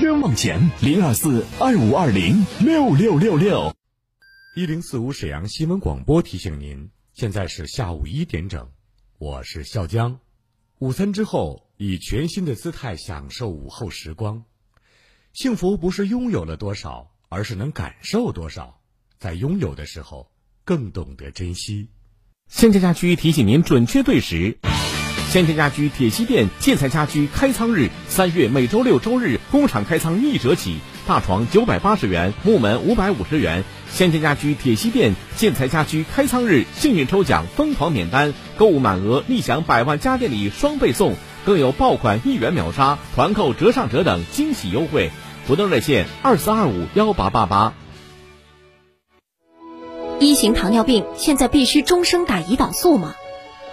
[0.00, 3.76] 冤枉钱零二四二五二零六六六六。
[4.56, 8.70] 一零四五沈阳新闻广播提醒您，现在是下午一点整，
[9.18, 10.18] 我是笑江。
[10.78, 14.44] 午餐之后，以全新的姿态享受午后时光。
[15.34, 18.80] 幸福不是拥有了多少，而是能感受多少。
[19.18, 20.30] 在拥有的时候，
[20.64, 21.90] 更懂得珍惜。
[22.48, 24.58] 现在家居提醒您准确对时。
[25.32, 30.76] 先天家居铁西店建材家居开仓日，三月每周六周日工厂开仓一折起，
[31.06, 33.64] 大床九百八十元，木门五百五十元。
[33.90, 41.14] 先天家居铁西店建材家居开仓日，幸运抽奖疯狂免单，购物满额立享百万家电礼双倍送，
[41.46, 45.10] 更有爆款一元秒杀、团购折上折等惊喜优惠。
[45.48, 47.72] 活动热线二四二五幺八八八。
[50.20, 53.14] 一型糖尿病现在必须终生打胰岛素吗？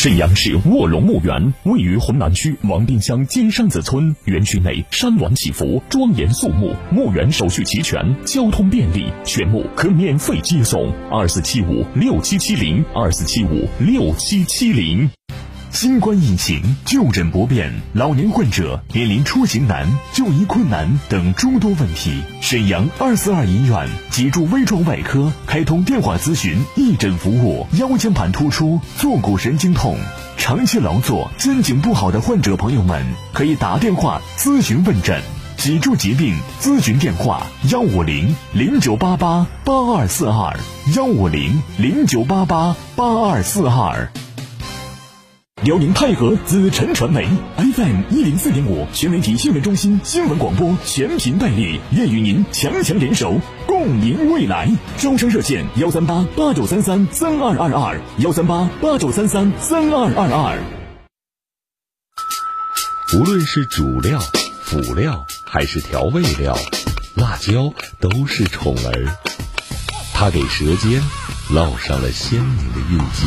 [0.00, 6.74] 沈阳市卧龙墓园位于浑南区王滨乡金山子村，园区内山峦起伏，庄严肃穆。
[6.90, 10.90] 墓园手续齐全，交通便利，全部可免费接送。
[11.10, 15.10] 二四七五六七七零，二四七五六七七零。
[15.70, 22.22] 新冠疫情就诊不便，老年患者面临出行难、就医困难等诸多问题。
[22.40, 29.96] 沈阳二四二医院脊柱微创外科开通电话咨询义诊服务，腰间盘突出、坐骨神经痛、
[30.36, 35.22] 长期劳作、肩颈不好的患者朋友们，可以打电话咨询问诊。
[35.56, 40.58] 脊柱疾病咨询电话：幺五零零九八八八二四二，
[40.96, 44.10] 幺五零零九八八八二四二。
[45.62, 47.28] 辽宁泰和紫辰传媒
[47.58, 54.70] FM 一零四点五全媒体新闻中心新闻广播全频代理，愿与您强强联手，共赢未来。
[54.96, 60.58] 招商热线：幺三八八九三三三二二二，幺三八八九三三三二二二。
[63.12, 64.18] 无论是主料、
[64.64, 66.56] 辅料还是调味料，
[67.16, 69.14] 辣椒都是宠儿，
[70.14, 71.02] 它给舌尖
[71.52, 73.26] 烙上了鲜明的印记。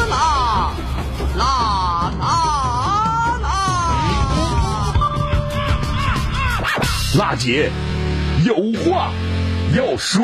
[7.17, 7.69] 辣姐
[8.45, 9.11] 有话
[9.75, 10.23] 要说。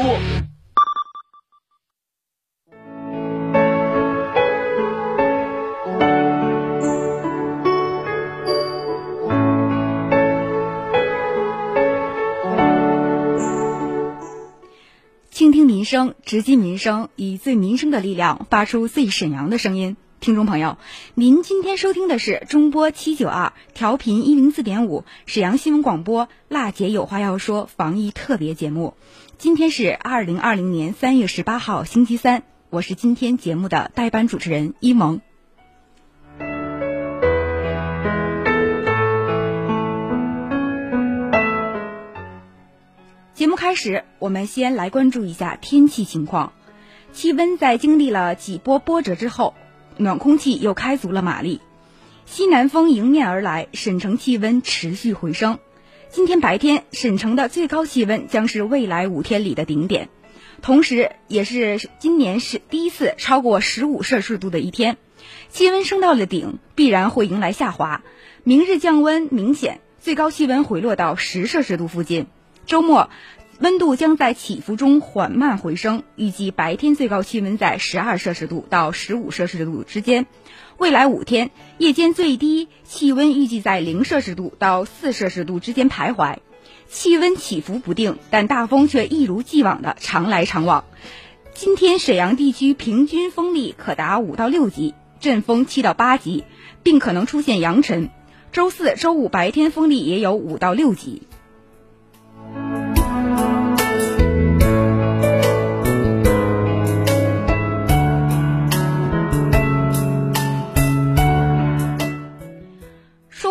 [15.29, 19.97] 倾听民生，直击民生，以最民生的力量发出最沈阳的声音。
[20.19, 20.77] 听众朋友，
[21.13, 28.95] 您今天收听的是中波七九二调频一零四点五沈阳新闻广播辣姐有话要说防疫特别节目。
[29.37, 35.21] 今天是二零二零年三月十八号星期三，我是今天节目的代班主持人一萌。
[43.35, 46.53] 节目开始，我们先来关注一下天气情况。
[47.13, 49.53] 气温在经历了几波波折之后。
[49.99, 51.61] 暖空气又开足了马力，
[52.25, 55.59] 西南风迎面而来，沈城气温持续回升。
[56.09, 60.09] 今天白天，沈城的最高气温将是未来五天里的顶点，
[60.61, 64.97] 同时也是今年是第一次超过十五摄氏度的一天。
[65.49, 68.03] 气温升到了顶，必然会迎来下滑。
[68.43, 72.27] 明日降温明显，最高气温回落到十摄氏度附近。
[72.65, 73.09] 周末
[73.59, 80.27] 温度将在起伏中缓慢回升，预计白天最高气温在十二摄氏度到十五摄氏度之间。
[80.77, 81.49] 未来五天
[81.79, 86.37] 夜间最低气温预计在零摄氏度到四摄氏度之间徘徊，
[86.87, 90.85] 气温起伏不定，但大风却一如既往的常来常往。
[91.55, 96.43] 今天沈阳地区平均风力可达五到六级，阵风七到八级，
[96.83, 98.11] 并可能出现扬尘。
[98.51, 101.23] 周四周五白天风力也有五到六级。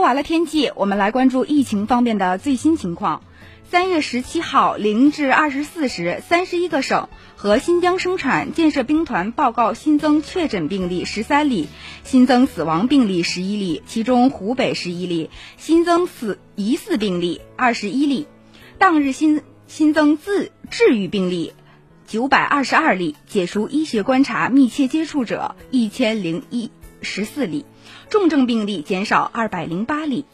[0.07, 3.25] 完了天气，我们来关注疫情方面的最新情况。
[3.69, 11.67] 三月十七号零至二十四时，三十一个省和新疆生产建设兵团报告新增确诊病例十三例，
[12.05, 18.29] 新增死亡病例十一例，其中湖北十一例，新增死疑似病例二十一例。
[18.79, 21.53] 当日新新增自治愈病例
[22.07, 26.71] 九百二十二例，解除医学观察密切接触者一千零一
[27.03, 27.65] 十四例，
[28.09, 30.25] 重症病例减少二百零八例。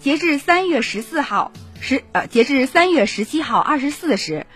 [0.00, 1.52] 截至三月十四号。
[1.84, 4.46] 十呃，截至三月十七号二十四时，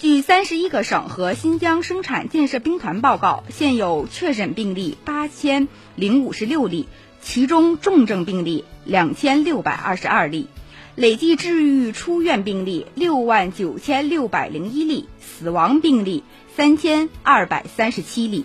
[0.00, 6.88] 据三十一个省和新疆生产建设兵团报告，现有确诊病例八千零五十六例，
[7.20, 10.48] 其中重症病例两千六百二十二例，
[10.96, 16.24] 累计治愈出院病例六万九千六百零一例，死亡病例
[16.56, 18.44] 三千二百三十七例，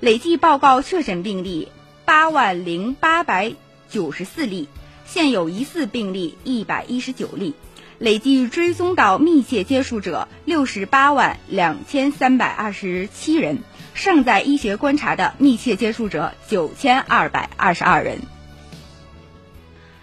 [0.00, 1.68] 累计报告确诊病例
[2.10, 3.54] 八万零八百
[3.88, 4.66] 九十四例。
[5.06, 7.54] 现有疑似病例一百一十九例，
[8.00, 13.58] 累计追踪到密切接触者六十八万两千三百二十七人，
[13.94, 18.18] 尚在医学观察的密切接触者九千二百二十二人。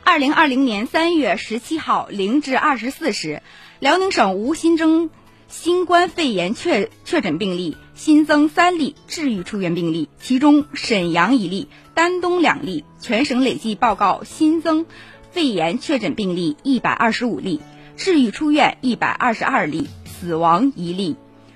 [0.05, 3.41] 二零二零年三月十七号零至二十四时，
[3.79, 5.09] 辽宁省无新增
[5.49, 11.67] 新冠肺炎确确诊病例，新增三例治愈出院病例，其中沈阳一例。
[11.95, 14.85] 丹东两例，全省累计报告新增
[15.31, 17.59] 肺炎确诊病例一百二十五例，
[17.95, 21.15] 治愈出院一百二十二例，死亡一例。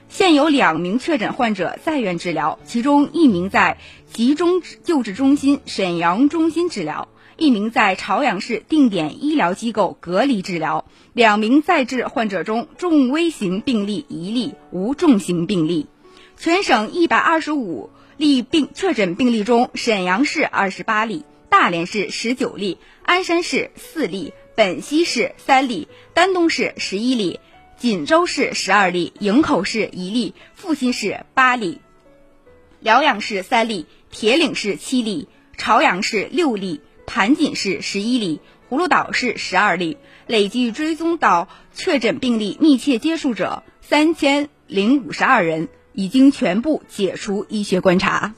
[0.09, 3.77] 现有两名确诊患者在院治疗，其中一名在
[4.11, 7.07] 集中救治中心沈阳中心治疗，
[7.37, 10.85] 一名在朝阳市定点医疗机构隔离治疗。
[11.13, 15.85] 两名在治患者中，重危型病例一例，无重型病例。
[16.41, 17.91] 全省一百二十五。
[18.17, 27.39] 例病确诊病例中，沈阳市二十八例，大连市十九例，鞍山市四例，本溪市三例，丹东市十一例，
[27.77, 31.79] 锦州市十二例，营口市一例，阜新市八例，
[32.79, 35.27] 辽阳市三例，铁岭市七例，
[35.57, 45.69] 朝阳市六例，盘锦市十一例，葫芦岛市十二例，累计追踪到确诊病例密切接触者三千零五十二人。
[45.93, 48.33] 已经全部解除医学观察。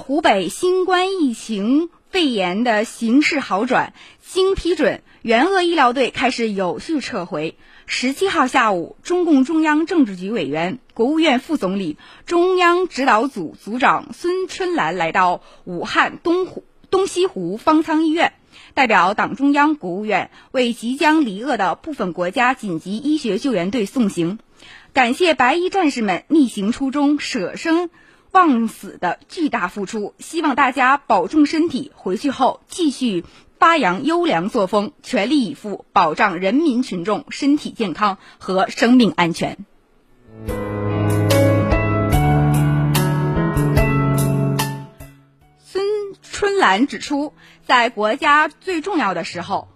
[0.00, 7.56] 湖北新冠疫情肺炎的形势好转，经批准，援鄂医疗队开始有序撤回。
[7.86, 18.32] 十七号下午，中共中央政治局委员、国务院副总理、中央指导组组长孙春兰来到武汉东湖东西湖方舱医院，
[18.74, 24.38] 代表党中央、国务院为即将离鄂的部分国家紧急医学救援队送行，
[24.92, 27.88] 感谢白衣战士们逆行初衷、舍生。
[28.36, 33.24] 忘死的巨大付出，希望大家保重身体，回去后继续
[33.58, 39.56] 发扬优良作风，全力以赴保障人民群众身体健康和生命安全。
[45.58, 45.82] 孙
[46.20, 47.32] 春兰指出，
[47.66, 49.68] 在国家最重要的时候，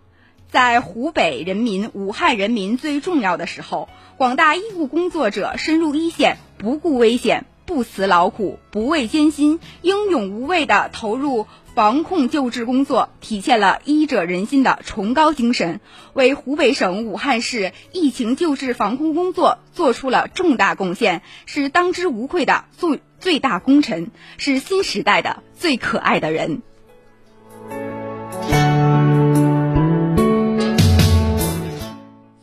[0.51, 3.89] 在湖北人民、武汉人民最重要的时候，
[4.19, 7.47] 广大医务工作者深入一线，不顾危险。
[7.71, 15.81] 不辞劳苦，不畏艰辛，英勇无畏地投入防控救治工作，体现了医者仁心的崇高精神，
[16.13, 26.63] 为湖北省武汉市疫情救治防控工作做出了重大贡献，是当之无愧的最最大功臣，是新时代的最可爱的人。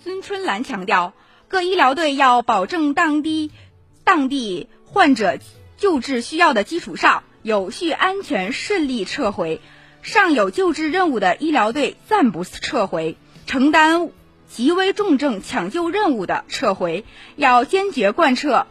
[0.02, 1.12] 孙春兰强调，
[1.50, 3.52] 各医疗队要保证当地
[4.06, 4.70] 当地。
[4.90, 5.38] 患者
[5.78, 9.60] 救治需要的基础上，有序、安全、顺利撤回；
[10.02, 14.10] 尚有救治任务的医疗队暂不撤回，承担
[14.50, 17.04] 极危重症抢救任务的撤回。
[17.36, 18.66] 要坚决贯彻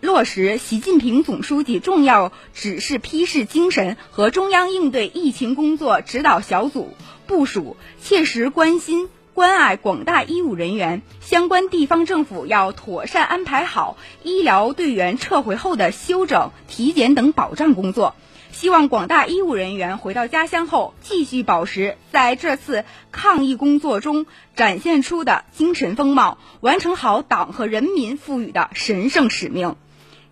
[0.00, 6.94] 落实习近平总书记重要指示批示精神和中央应对疫情工作指导小组
[7.26, 9.08] 部署，切实关心。
[9.36, 18.14] 关爱广大医务人员，相关地方政府要妥善安排好医疗队员撤回后的休整、体检等保障工作。
[18.50, 24.24] 希望广大医务人员回到家乡后，继续保持在这次抗疫工作中
[24.54, 29.76] 展现出的精神风貌，完成好党和人民赋予的神圣使命。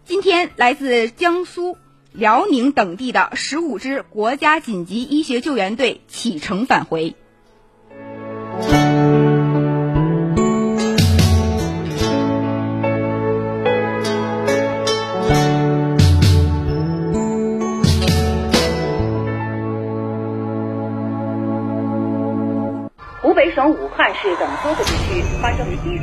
[0.06, 1.76] 今天，来自江苏、
[2.12, 7.14] 辽宁等地的十五支国家紧急医学救援队启程返回。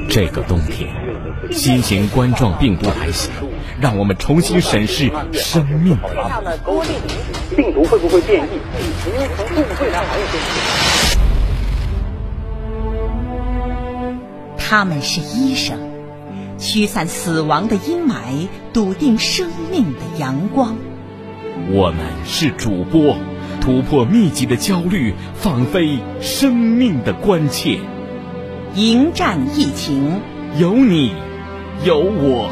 [0.09, 0.93] 这个冬天，
[1.51, 3.29] 新型冠状病毒来袭，
[3.79, 6.17] 让我们重新审视生命的意
[7.07, 7.55] 义。
[7.55, 8.59] 病毒会不会变异？
[9.07, 11.30] 因为从动物未来行业变异。
[14.71, 15.77] 他们是医生，
[16.57, 20.77] 驱散死亡的阴霾，笃定生命的阳光。
[21.73, 23.17] 我们是主播，
[23.59, 27.81] 突破密集的焦虑，放飞生命的关切。
[28.73, 30.21] 迎战疫情，
[30.57, 31.11] 有你，
[31.83, 32.49] 有我。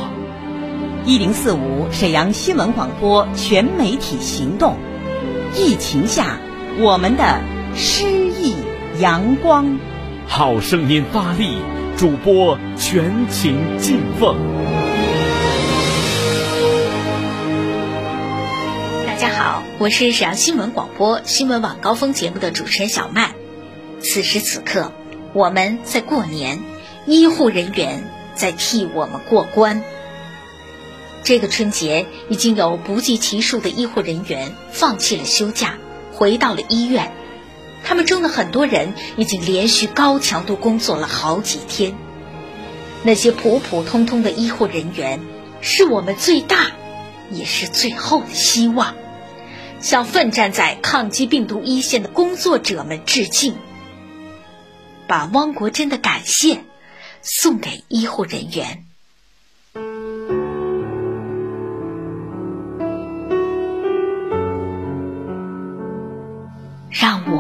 [1.06, 4.76] 一零四五沈阳新闻广播全媒体行动，
[5.56, 6.38] 疫情下
[6.80, 7.40] 我们的
[7.76, 8.56] 诗意
[9.00, 9.80] 阳光。
[10.28, 11.79] 好声音发力。
[12.00, 14.38] 主播全情敬奉。
[19.06, 23.34] 大家好，我是沈阳新闻广播新闻晚高峰节目的主持人小麦。
[24.00, 24.94] 此时此刻，
[25.34, 26.62] 我们在过年，
[27.06, 29.84] 医护人员在替我们过关。
[31.26, 35.78] 这个春节，已经有不计其数的医护人员放弃了休假，
[36.14, 37.12] 回到了医院。
[37.84, 41.96] 他们中的很多人已经连续高强度工作了好几天。
[43.04, 45.22] 那些普普通通的医护人员，
[45.62, 46.72] 是我们最大，
[47.32, 48.96] 也是最后的希望。
[49.80, 53.56] 向奋战在抗击病毒一线的工作者们致敬，
[55.08, 56.66] 把汪国真的感谢
[57.22, 58.89] 送给医护人员。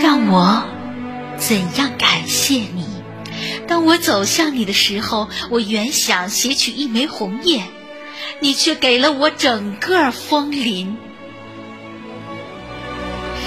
[0.00, 0.64] 让我
[1.38, 2.86] 怎样感谢你？
[3.66, 7.64] 当我走向你的时候，我原想携取一枚红叶，
[8.40, 10.96] 你却给了我整个枫林。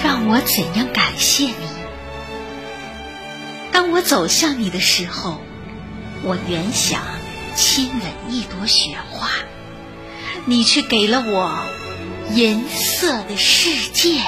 [0.04, 1.54] 让我怎样感谢你？
[3.72, 5.40] 当我走向你的时候，
[6.24, 7.02] 我原想
[7.56, 9.30] 亲吻一朵雪花。
[10.46, 11.64] 你却给了我
[12.34, 14.22] 银色的世界。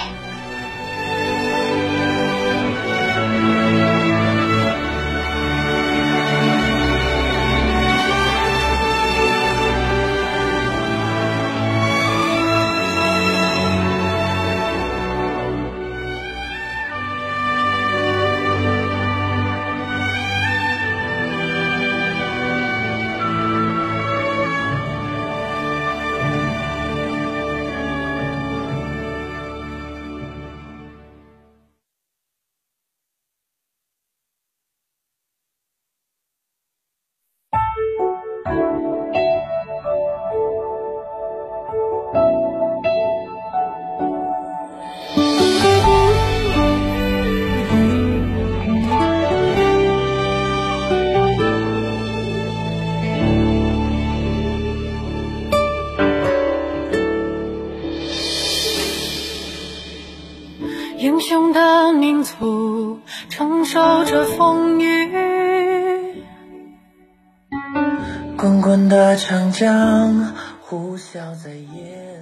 [69.64, 72.22] 的长江呼啸在夜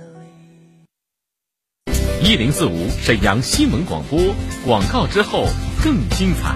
[1.90, 2.24] 里。
[2.24, 4.20] 一零四五沈阳新闻广播
[4.64, 5.48] 广告之后
[5.84, 6.56] 更精彩。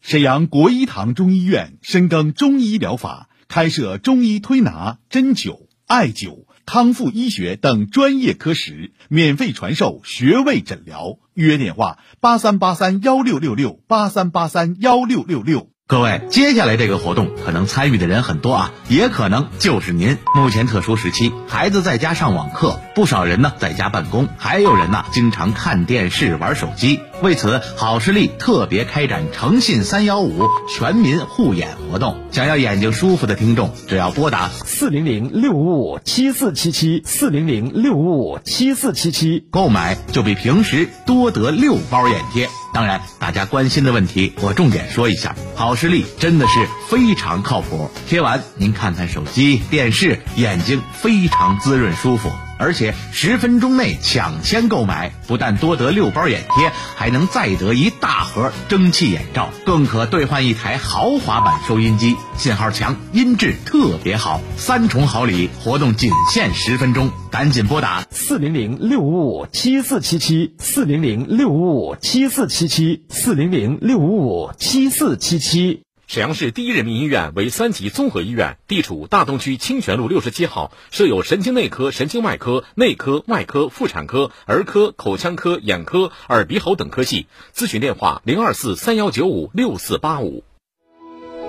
[0.00, 11.18] 沈阳国医堂中医院深耕中医疗法，开设中医推拿、针灸、艾灸、康复医学等专业科室，免费传授穴位诊疗。
[11.34, 15.71] 预约电话：八三八三幺六六六八三八三幺六六六。
[15.92, 20.16] 各位，接下来这个活动可能参与的人很多啊，也可能就是您。
[20.34, 27.00] 目前特殊时期，孩子在家上网课，不少人呢在家办公，还有人呢经常看电视、玩手机。
[27.20, 32.16] 为此，好视力特别开展诚信三幺五全民护眼活动。
[32.30, 42.48] 想要眼睛舒服的听众，只要拨打四零零六五七四七七四零零六五七四七七购买，就比平时多得六包眼贴。
[42.72, 45.36] 当然，大家关心的问题，我重点说一下。
[45.54, 52.30] 好视力真的是非常靠谱，贴完您看看手机、电视，眼睛非常滋润舒服。
[52.62, 75.82] 而且十分钟内抢先购买，不但多得六包眼贴，还能再得一大盒蒸汽眼罩，更可兑换一台豪华版收音机，信号强，音质特别好，三重好礼，活动仅限十分钟，赶紧拨打四零零六五五七四七七四零零六五五七四七七四零零六五五七四七七。
[76.12, 87.28] 沈阳市第一人民医院为三级综合医院，地处大东区清泉路六十七号，设有神经内科、神经外科、内科、外科、妇产科、儿科、口腔科、眼科、耳鼻喉等科系。
[87.54, 90.44] 咨询电话：零二四三幺九五六四八五。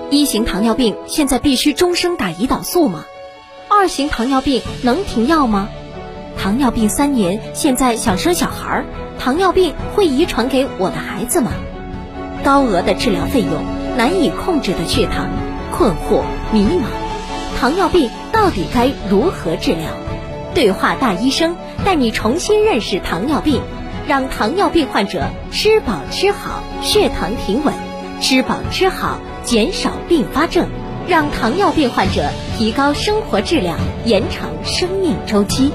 [0.10, 3.04] 一型糖尿病现在必须终生打胰岛素吗？
[3.70, 5.68] 二型糖尿病能停药吗？
[6.38, 8.86] 糖尿病三年，现在想生小孩，
[9.20, 11.52] 糖尿病会遗传给我的孩子吗？
[12.46, 13.83] 高额的治疗费用。
[13.96, 15.30] 难以控制的血糖，
[15.72, 19.90] 困惑迷茫，糖尿病到底该如何治疗？
[20.56, 23.62] 对话大医生带你重新认识糖尿病，
[24.08, 27.74] 让糖尿病患者吃饱吃好，血糖平稳；
[28.20, 30.68] 吃饱吃好，减少并发症，
[31.08, 35.72] 让糖尿病患者提高生活质量，延长生命周期。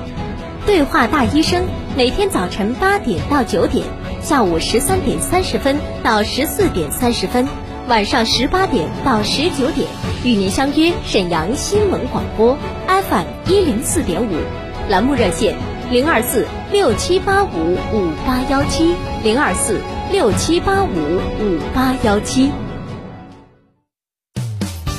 [0.67, 1.65] 对话大医生
[1.97, 3.87] 每天早晨八点到九点，
[4.21, 7.47] 下午十三点三十分到十四点三十分。
[7.89, 9.89] 晚上十八点到十九点，
[10.23, 12.55] 与您相约沈阳新闻广播
[12.87, 14.35] FM 一零四点五，
[14.91, 15.57] 栏目热线
[15.91, 19.81] 零二四六七八五五八幺七零二四
[20.13, 22.53] 六七八五五八幺七。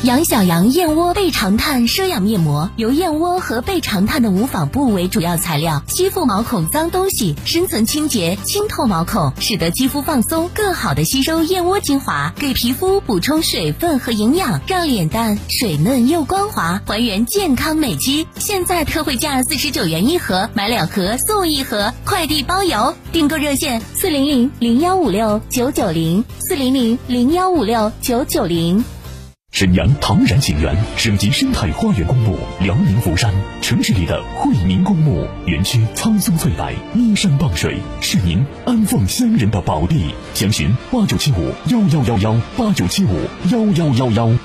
[0.04, 18.26] 杨小羊燕窝倍长炭奢养面膜，由燕窝和倍长炭的无纺布为主要材料，吸附毛孔脏东西，深层清洁，清透毛孔，使得肌肤放松，更好的吸收燕窝精华，给皮肤补充水分和营养，让脸蛋水嫩又光滑，还原健康美肌。
[18.38, 22.96] 现在特惠价四十九元一盒，买两盒送一盒，快递包邮。
[23.12, 28.82] 订购热线：四零零零幺五六九九零，四零零零幺五六九九零。
[29.52, 40.14] 沈阳唐然景园省级生态花园公墓，辽宁福山城市里的惠民公墓园区，苍松翠柏，依山傍水，是您安放乡人的宝地。
[40.34, 43.10] 详询八九七五幺幺幺幺八九七五
[43.52, 44.38] 幺幺幺幺。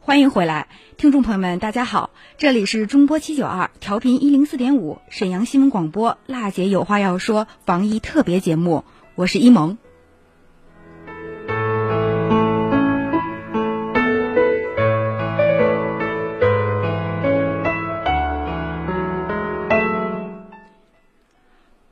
[0.00, 0.65] 欢迎回来。
[1.06, 8.82] 听众朋友们，大家好，这里是中波七九二调频一零四点五沈阳新闻广播，辣姐有话要说防疫特别节目，
[9.14, 9.78] 我是一萌。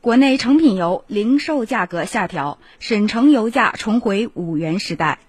[0.00, 5.20] 国内成品油零售价格下调，沈城油价重回五元时代。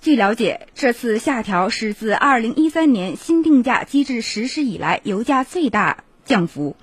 [0.00, 6.74] 据了解，这次下调是自2013年新定价机制实施以来油价最大降幅。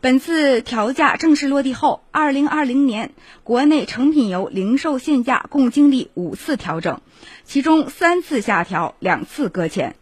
[0.00, 3.12] 本次调价正式落地后，2020年
[3.44, 7.02] 国内成品油零售限价共经历五次调整，
[7.44, 9.94] 其中三次下调，两次搁浅。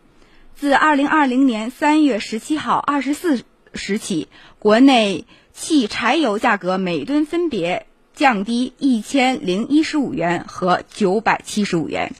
[0.54, 3.42] 自2020年3月17号24
[3.74, 4.28] 时起，
[4.61, 12.12] 国内汽柴油价格每吨分别降低1015元和975元。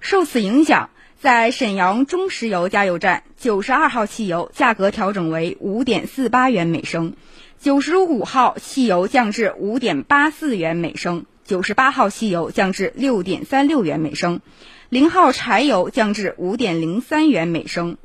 [0.00, 0.88] 受此影响，
[1.20, 7.14] 在沈阳中石油加油站，九十二号汽油价格调整为五点四八元每升，
[7.58, 14.40] 九十五号汽油降至五点八四元每升，九十八号汽油降至六点三六元每升，
[14.88, 17.98] 零号柴油降至五点零三元每升。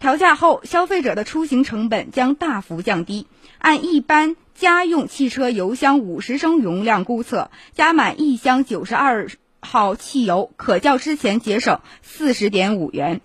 [0.00, 3.26] 调价后，消费者的出行成本将大幅降低。
[3.58, 9.28] 按一般家用汽车油箱五十升容量估测，加满一箱九十二
[9.60, 13.20] 号汽油可较之前节省四十点五元。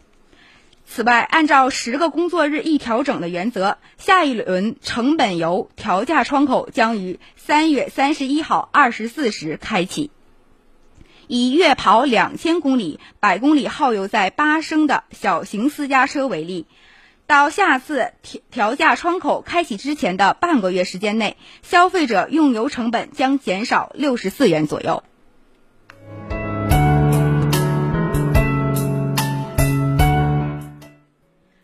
[0.85, 10.11] 此外，按照十个工作日一调整的原则，下一轮成本油调价窗口将于三月三十一号二十四时开启。
[11.27, 16.67] 以月跑两千公里、百公里耗油在八升的小型私家车为例，
[17.25, 25.01] 到下次调调价窗口开启之前的半个月时间内，消费者用油成本将减少六十四元左右。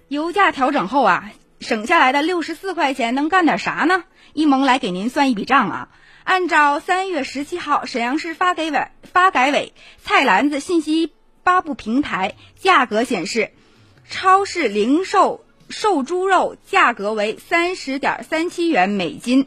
[0.09, 4.05] 油价调整后啊，省下来的六十四块钱能干点啥呢？
[4.33, 5.89] 一萌来给您算一笔账啊。
[6.23, 9.71] 按照三月十七号沈阳市发改委发改委
[10.03, 13.51] 菜篮子信息发布平台价格显示，
[14.09, 19.45] 超市零售瘦猪肉价格为三十点三七元每斤，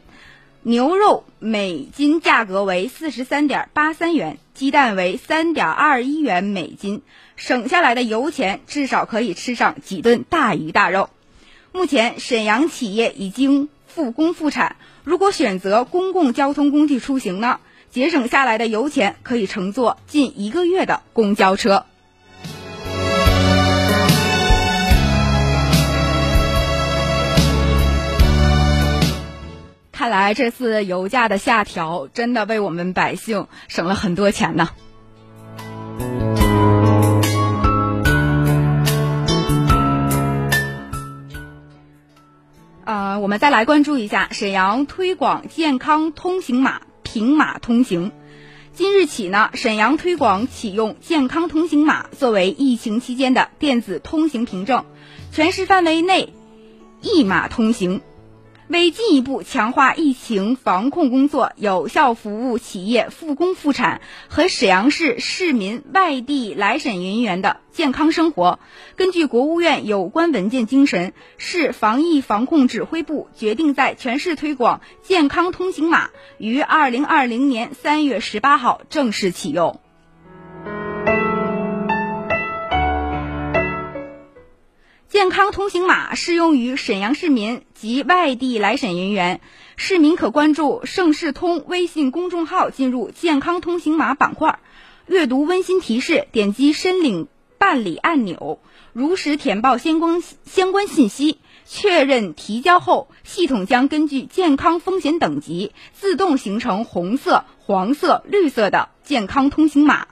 [0.61, 7.01] 牛肉每斤价格为四十三点八三元，鸡蛋为三点二一元每斤。
[7.35, 11.09] 省下来的油钱至少可以吃上几顿大鱼大肉。
[11.71, 14.75] 目前沈阳企业已经复工复产。
[15.03, 21.85] 如果选择公共交通工具出行呢，节省下来的油钱可以乘坐近一个月的公交车。
[29.91, 34.69] 看来这次油价的下调，真的为我们百姓省了很多钱呢。
[43.33, 48.11] 们再来关注一下沈阳推广健康通行码平码通行。
[48.75, 54.85] 今日起呢，沈阳推广启用健康通行码作为疫情期间的电子通行凭证，
[55.31, 56.31] 全市范围内
[57.01, 58.01] 一码通行。
[58.73, 68.57] 为进一步强化疫情防控工作，有效服务企业复工复产和沈阳市市民外地来沈人员的健康生活，
[68.95, 76.09] 根据国务院有关文件精神，市防疫防控指挥部决定在全市推广健康通行码，
[76.39, 79.79] 于二零二零年三月十八号正式启用。
[85.13, 89.41] 健康通行码适用于沈阳市民及外地来沈人员。
[89.75, 94.57] 市民可关注“盛世通”微信公众号，进入健康通行码板块，
[95.05, 97.27] 阅读温馨提示，点击申领
[97.59, 98.57] 办理按钮，
[98.91, 110.07] 如实填报相关相关信息，确认提交后，系统将根据健康风险等级自动形成红色、黄色、绿色的健康通行码。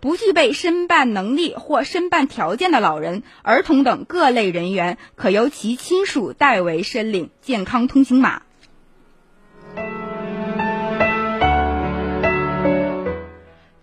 [0.00, 8.42] 不具备申办能力或申办条件的老人、儿童等各类人员，可由其亲属代为申领健康通行码。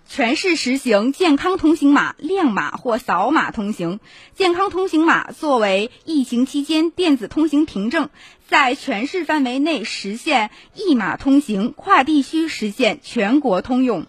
[0.08, 4.00] 全市实行健康通行码亮码或扫码通行。
[4.34, 8.10] 健康通行码作为疫情期间电子通行凭证，
[8.48, 14.06] 在全市范围内实现一码通行，跨地区实现全国通用。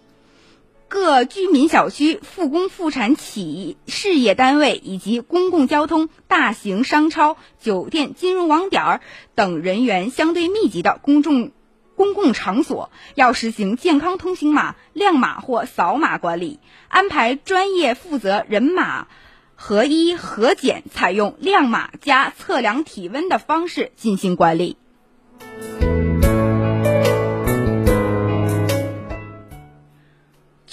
[0.89, 9.01] 各居民小区、复工复产企事业单位以及公共交通、大型商超、酒店、金融网点
[9.35, 11.51] 等人员相对密集的公众
[11.97, 19.09] 公共场所，要实行健康通行码亮码或扫码管理，安排专业负责人码
[19.55, 24.77] 合一核检，采用亮码加测量体温的方式进行管理。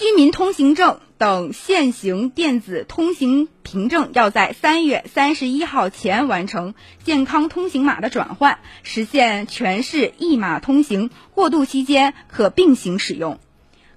[0.04, 6.74] 居民通行证等现行电子通行凭证要在三月三十一号前完成
[7.06, 11.10] 健康通行码的转换，实现全市一码通行。
[11.34, 13.39] 过渡期间可并行使用。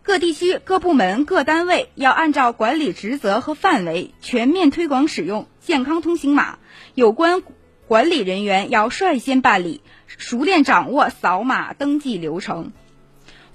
[0.03, 6.61] 各地区、各部门、各单位要按照管理职责和范围，全面推广使用健康通行码。
[6.95, 7.43] 有关
[7.89, 12.71] 管理人员要率先办理，熟练掌握扫码登记流程。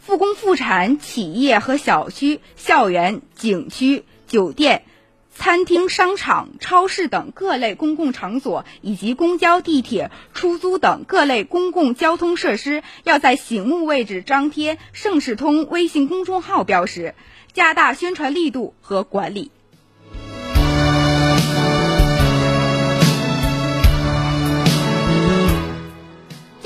[0.01, 4.83] 复工复产企业和小区、校园、景区、酒店、
[5.31, 17.13] 餐厅、商场、超市等各类公共场所，以及公交、地铁、出租等各类公共交通设施，要在醒目位置张贴“盛世通”微信公众号标识，
[17.53, 19.51] 加大宣传力度和管理。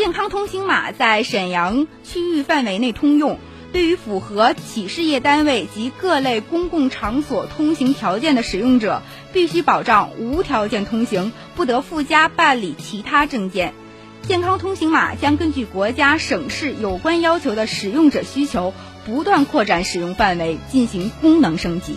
[0.06, 3.40] 健康通行码在沈阳区域范围内通用，
[3.74, 9.02] 对于符合企事业单位及各类公共场所通行条件的使用者，
[9.34, 13.74] 必须保障无条件通行，不得附加办理其他证件。
[14.22, 18.76] 健康通行码将根据国家、省市有关要求的使用者需求，
[19.08, 21.96] 不断扩展使用范围，进行功能升级。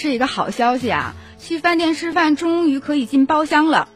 [0.00, 1.14] 是一个好消息啊！
[1.38, 3.90] 去饭店吃饭终于可以进包厢了。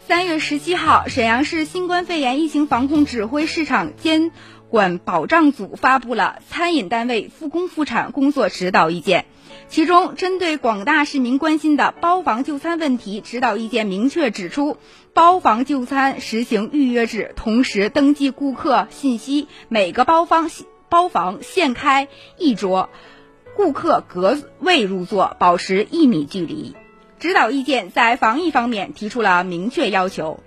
[0.00, 4.32] 三月十七号，沈阳市新冠肺炎疫情防控指挥市场监
[4.68, 9.26] 管保障组发布了餐饮单位复工复产工作指导意见，
[9.68, 14.76] 其中针对广大市民关心的包房就餐问题，指导意见明确指出，
[15.14, 20.50] 包房就餐实行预约制，同时登记顾客信息，每个包房
[20.88, 22.90] 包房限开一桌。
[23.56, 26.76] 顾客隔位入座，保持一米距离。
[27.18, 30.40] 指导意见在防疫方面提出了明确要求：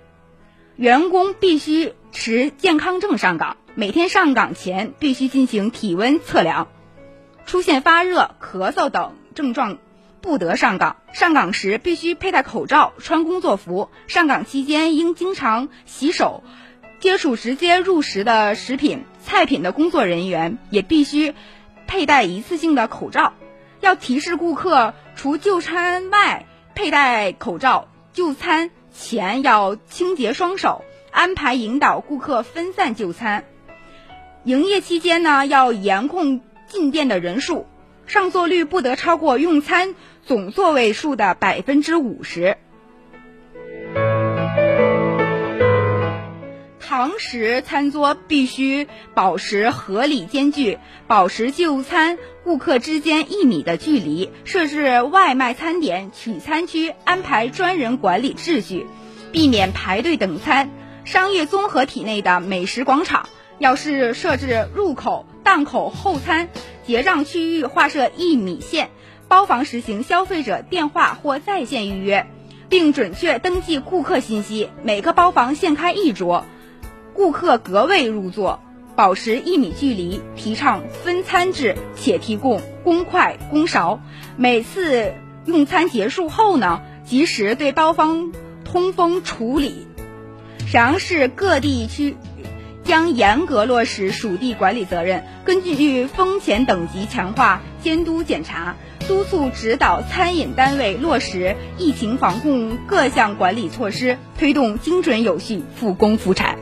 [0.76, 6.68] 员工必须持健康证上岗，每天上岗前必须进行体温测量，
[7.46, 9.78] 出现发热、咳嗽等症状
[10.20, 10.98] 不得上岗。
[11.12, 13.90] 上岗时必须佩戴口罩、穿工作服。
[14.06, 16.44] 上岗期间应经常洗手。
[17.00, 21.34] 接触直接入食的食品、菜品的工作人员也必须。
[21.90, 23.32] 佩戴一次性的口罩，
[23.80, 33.42] 要提示顾客除就餐外佩戴口罩，就餐前要清洁双手，安排引导顾客分散就餐。
[34.44, 37.66] 营业期间呢，要严控进店的人数，
[38.06, 42.56] 上座率不得超过用餐总座位数的百分之五十。
[46.90, 58.88] 堂食餐桌必须保持合理间距，保持就餐顾客之间一米的距离，设置外卖餐点取餐区，安排专人管理秩序，
[59.30, 60.68] 避免排队等餐。
[61.04, 63.28] 商业综合体内的美食广场
[63.60, 66.48] 要是设置入口、档口、后餐
[66.84, 68.90] 结账区域划设一米线，
[69.28, 72.26] 包房实行消费者电话或在线预约，
[72.68, 74.70] 并准确登记顾客信息。
[74.82, 76.44] 每个包房限开一桌。
[77.20, 78.60] 顾客隔位入座，
[78.96, 84.00] 保持一米距离，提倡分餐制，且提供公筷公勺。
[84.38, 85.12] 每次
[85.44, 88.32] 用餐结束后呢，及时对包房
[88.64, 89.86] 通风处理。
[90.60, 92.16] 沈阳市各地区
[92.84, 106.56] 将严格落实属地管理责任，根据风险等级强化监督检查，督促指导餐饮单位落实疫情防控各项管理措施，推动精准有序复工复产。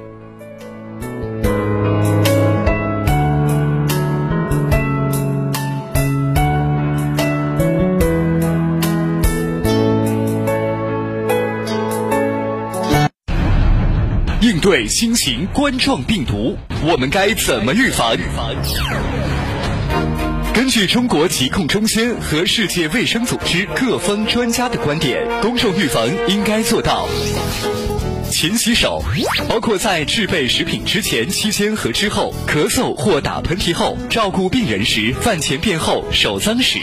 [14.61, 18.17] 对新型冠状病毒，我们该怎么预防？
[20.55, 27.09] 根据中国疾控中心和世界卫生组织各方专家的观点，公众预防应该做到。
[28.31, 29.03] 勤洗手，
[29.49, 36.79] 包括在制备食品之前、期间和之后，咳嗽或打喷嚏后，照顾病人时，饭前便后，手脏时，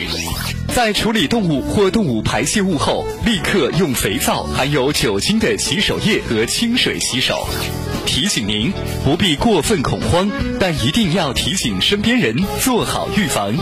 [0.76, 7.48] 在处理动物或动物排泄物后，立刻用肥皂、含有酒精的洗手液和清水洗手。
[8.06, 8.74] 提醒您，
[9.06, 13.56] 不必过分恐慌，但一定要提醒身边人做好预防。